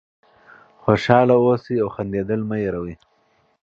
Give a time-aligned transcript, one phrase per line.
[0.83, 2.93] خوشحاله اوسئ او خندېدل مه هېروئ.